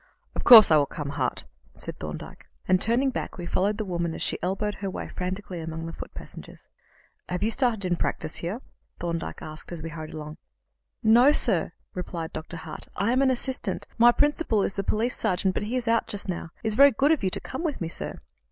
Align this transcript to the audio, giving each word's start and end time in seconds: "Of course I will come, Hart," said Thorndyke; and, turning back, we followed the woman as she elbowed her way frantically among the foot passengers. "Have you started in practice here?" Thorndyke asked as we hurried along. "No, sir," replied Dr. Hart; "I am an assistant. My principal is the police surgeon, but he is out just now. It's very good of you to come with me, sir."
"Of 0.33 0.43
course 0.43 0.71
I 0.71 0.77
will 0.77 0.87
come, 0.87 1.09
Hart," 1.09 1.45
said 1.75 1.99
Thorndyke; 1.99 2.47
and, 2.67 2.81
turning 2.81 3.11
back, 3.11 3.37
we 3.37 3.45
followed 3.45 3.77
the 3.77 3.85
woman 3.85 4.15
as 4.15 4.23
she 4.23 4.39
elbowed 4.41 4.73
her 4.81 4.89
way 4.89 5.07
frantically 5.07 5.59
among 5.59 5.85
the 5.85 5.93
foot 5.93 6.11
passengers. 6.15 6.67
"Have 7.29 7.43
you 7.43 7.51
started 7.51 7.85
in 7.85 7.97
practice 7.97 8.37
here?" 8.37 8.61
Thorndyke 8.99 9.43
asked 9.43 9.71
as 9.71 9.83
we 9.83 9.89
hurried 9.89 10.15
along. 10.15 10.37
"No, 11.03 11.31
sir," 11.31 11.73
replied 11.93 12.33
Dr. 12.33 12.57
Hart; 12.57 12.87
"I 12.95 13.11
am 13.11 13.21
an 13.21 13.29
assistant. 13.29 13.85
My 13.99 14.11
principal 14.11 14.63
is 14.63 14.73
the 14.73 14.83
police 14.83 15.15
surgeon, 15.15 15.51
but 15.51 15.61
he 15.61 15.75
is 15.75 15.87
out 15.87 16.07
just 16.07 16.27
now. 16.27 16.49
It's 16.63 16.73
very 16.73 16.89
good 16.93 17.11
of 17.11 17.23
you 17.23 17.29
to 17.29 17.39
come 17.39 17.61
with 17.63 17.79
me, 17.79 17.87
sir." 17.87 18.17